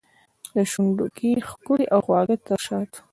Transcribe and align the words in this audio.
شونډو 0.71 1.05
کې 1.17 1.29
ښکلي 1.49 1.85
او 1.93 1.99
خواږه 2.05 2.37
تر 2.47 2.59
شاتو 2.67 2.99